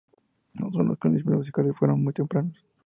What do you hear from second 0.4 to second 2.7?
Sus conocimientos musicales fueron muy tempranos.